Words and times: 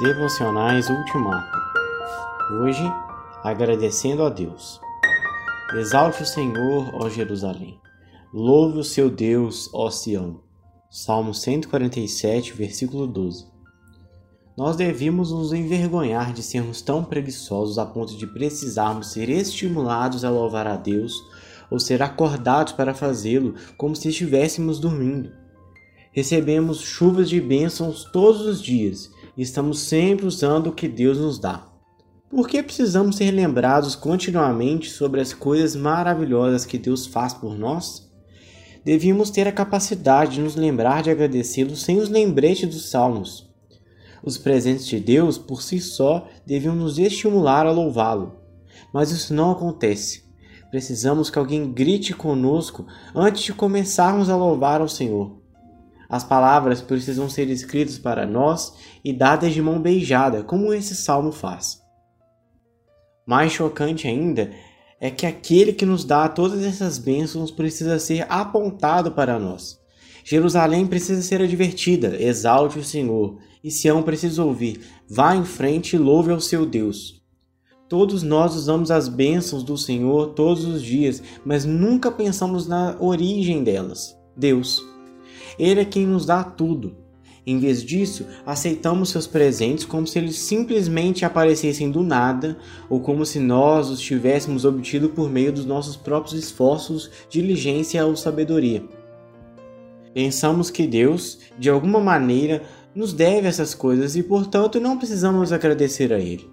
Devocionais 0.00 0.88
Ultimato. 0.88 1.58
Hoje, 2.52 2.84
agradecendo 3.42 4.22
a 4.22 4.28
Deus. 4.28 4.80
Exalte 5.74 6.22
o 6.22 6.26
Senhor, 6.26 6.94
ó 6.94 7.08
Jerusalém. 7.08 7.80
Louve 8.32 8.78
o 8.78 8.84
seu 8.84 9.10
Deus, 9.10 9.68
ó 9.74 9.90
Sião. 9.90 10.40
Salmo 10.88 11.34
147, 11.34 12.52
versículo 12.52 13.08
12. 13.08 13.48
Nós 14.56 14.76
devíamos 14.76 15.32
nos 15.32 15.52
envergonhar 15.52 16.32
de 16.32 16.44
sermos 16.44 16.80
tão 16.80 17.02
preguiçosos 17.02 17.76
a 17.76 17.84
ponto 17.84 18.16
de 18.16 18.26
precisarmos 18.28 19.10
ser 19.10 19.28
estimulados 19.28 20.24
a 20.24 20.30
louvar 20.30 20.68
a 20.68 20.76
Deus 20.76 21.12
ou 21.68 21.80
ser 21.80 22.04
acordados 22.04 22.72
para 22.72 22.94
fazê-lo 22.94 23.56
como 23.76 23.96
se 23.96 24.10
estivéssemos 24.10 24.78
dormindo. 24.78 25.32
Recebemos 26.12 26.82
chuvas 26.82 27.28
de 27.28 27.40
bênçãos 27.40 28.04
todos 28.04 28.42
os 28.42 28.62
dias 28.62 29.10
estamos 29.42 29.80
sempre 29.80 30.26
usando 30.26 30.68
o 30.68 30.72
que 30.72 30.88
Deus 30.88 31.18
nos 31.18 31.38
dá. 31.38 31.66
Por 32.30 32.46
que 32.46 32.62
precisamos 32.62 33.16
ser 33.16 33.30
lembrados 33.30 33.96
continuamente 33.96 34.90
sobre 34.90 35.20
as 35.20 35.32
coisas 35.32 35.74
maravilhosas 35.74 36.66
que 36.66 36.76
Deus 36.76 37.06
faz 37.06 37.32
por 37.32 37.56
nós? 37.56 38.10
Devíamos 38.84 39.30
ter 39.30 39.48
a 39.48 39.52
capacidade 39.52 40.34
de 40.34 40.40
nos 40.40 40.54
lembrar 40.54 41.02
de 41.02 41.10
agradecê-lo 41.10 41.74
sem 41.76 41.98
os 41.98 42.08
lembretes 42.08 42.68
dos 42.68 42.90
salmos. 42.90 43.48
Os 44.22 44.36
presentes 44.36 44.86
de 44.86 44.98
Deus, 44.98 45.38
por 45.38 45.62
si 45.62 45.80
só, 45.80 46.28
deviam 46.44 46.74
nos 46.74 46.98
estimular 46.98 47.66
a 47.66 47.70
louvá-lo. 47.70 48.36
Mas 48.92 49.10
isso 49.10 49.32
não 49.32 49.50
acontece. 49.50 50.24
Precisamos 50.70 51.30
que 51.30 51.38
alguém 51.38 51.72
grite 51.72 52.12
conosco 52.12 52.86
antes 53.14 53.42
de 53.42 53.54
começarmos 53.54 54.28
a 54.28 54.36
louvar 54.36 54.80
ao 54.80 54.88
Senhor. 54.88 55.38
As 56.08 56.24
palavras 56.24 56.80
precisam 56.80 57.28
ser 57.28 57.50
escritas 57.50 57.98
para 57.98 58.26
nós 58.26 58.72
e 59.04 59.12
dadas 59.12 59.52
de 59.52 59.60
mão 59.60 59.80
beijada, 59.80 60.42
como 60.42 60.72
esse 60.72 60.94
salmo 60.94 61.30
faz. 61.30 61.82
Mais 63.26 63.52
chocante 63.52 64.08
ainda 64.08 64.50
é 64.98 65.10
que 65.10 65.26
aquele 65.26 65.72
que 65.72 65.84
nos 65.84 66.04
dá 66.04 66.28
todas 66.28 66.64
essas 66.64 66.96
bênçãos 66.96 67.50
precisa 67.50 67.98
ser 67.98 68.26
apontado 68.28 69.12
para 69.12 69.38
nós. 69.38 69.78
Jerusalém 70.24 70.86
precisa 70.86 71.22
ser 71.22 71.42
advertida, 71.42 72.20
exalte 72.20 72.78
o 72.78 72.84
Senhor, 72.84 73.38
e 73.62 73.70
Sião 73.70 74.02
precisa 74.02 74.44
ouvir, 74.44 74.80
vá 75.08 75.34
em 75.36 75.44
frente 75.44 75.94
e 75.94 75.98
louve 75.98 76.32
ao 76.32 76.40
seu 76.40 76.64
Deus. 76.64 77.22
Todos 77.88 78.22
nós 78.22 78.54
usamos 78.54 78.90
as 78.90 79.08
bênçãos 79.08 79.62
do 79.62 79.76
Senhor 79.76 80.34
todos 80.34 80.64
os 80.64 80.82
dias, 80.82 81.22
mas 81.44 81.64
nunca 81.64 82.10
pensamos 82.10 82.66
na 82.66 82.96
origem 83.00 83.64
delas, 83.64 84.16
Deus. 84.36 84.82
Ele 85.58 85.80
é 85.80 85.84
quem 85.84 86.06
nos 86.06 86.26
dá 86.26 86.42
tudo. 86.42 86.96
Em 87.46 87.58
vez 87.58 87.82
disso, 87.82 88.26
aceitamos 88.44 89.08
seus 89.08 89.26
presentes 89.26 89.86
como 89.86 90.06
se 90.06 90.18
eles 90.18 90.38
simplesmente 90.38 91.24
aparecessem 91.24 91.90
do 91.90 92.02
nada 92.02 92.58
ou 92.90 93.00
como 93.00 93.24
se 93.24 93.38
nós 93.38 93.88
os 93.88 94.00
tivéssemos 94.00 94.66
obtido 94.66 95.08
por 95.08 95.30
meio 95.30 95.50
dos 95.50 95.64
nossos 95.64 95.96
próprios 95.96 96.38
esforços, 96.38 97.10
diligência 97.30 98.04
ou 98.04 98.14
sabedoria. 98.14 98.84
Pensamos 100.12 100.68
que 100.68 100.86
Deus, 100.86 101.38
de 101.58 101.70
alguma 101.70 102.00
maneira, 102.00 102.62
nos 102.94 103.14
deve 103.14 103.48
essas 103.48 103.74
coisas 103.74 104.14
e, 104.14 104.22
portanto, 104.22 104.78
não 104.78 104.98
precisamos 104.98 105.50
agradecer 105.50 106.12
a 106.12 106.18
Ele. 106.18 106.50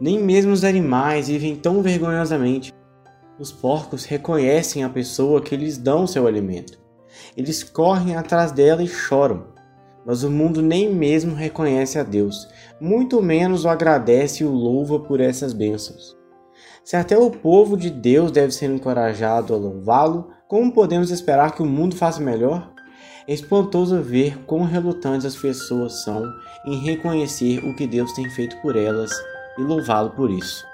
Nem 0.00 0.18
mesmo 0.18 0.50
os 0.50 0.64
animais 0.64 1.28
vivem 1.28 1.54
tão 1.54 1.80
vergonhosamente. 1.80 2.72
Os 3.38 3.52
porcos 3.52 4.04
reconhecem 4.04 4.82
a 4.82 4.88
pessoa 4.88 5.40
que 5.40 5.56
lhes 5.56 5.78
dão 5.78 6.08
seu 6.08 6.26
alimento. 6.26 6.83
Eles 7.36 7.62
correm 7.62 8.16
atrás 8.16 8.52
dela 8.52 8.82
e 8.82 8.88
choram. 8.88 9.46
Mas 10.06 10.22
o 10.22 10.30
mundo 10.30 10.60
nem 10.60 10.92
mesmo 10.94 11.34
reconhece 11.34 11.98
a 11.98 12.02
Deus, 12.02 12.46
muito 12.80 13.22
menos 13.22 13.64
o 13.64 13.68
agradece 13.68 14.42
e 14.42 14.46
o 14.46 14.52
louva 14.52 15.00
por 15.00 15.20
essas 15.20 15.52
bênçãos. 15.52 16.16
Se 16.84 16.96
até 16.96 17.16
o 17.16 17.30
povo 17.30 17.76
de 17.76 17.88
Deus 17.88 18.30
deve 18.30 18.52
ser 18.52 18.66
encorajado 18.66 19.54
a 19.54 19.56
louvá-lo, 19.56 20.30
como 20.46 20.72
podemos 20.72 21.10
esperar 21.10 21.54
que 21.54 21.62
o 21.62 21.66
mundo 21.66 21.96
faça 21.96 22.20
melhor? 22.20 22.70
É 23.26 23.32
espantoso 23.32 24.02
ver 24.02 24.44
quão 24.44 24.64
relutantes 24.64 25.24
as 25.24 25.34
pessoas 25.34 26.04
são 26.04 26.22
em 26.66 26.78
reconhecer 26.84 27.64
o 27.64 27.74
que 27.74 27.86
Deus 27.86 28.12
tem 28.12 28.28
feito 28.28 28.60
por 28.60 28.76
elas 28.76 29.10
e 29.56 29.62
louvá-lo 29.62 30.10
por 30.10 30.30
isso. 30.30 30.73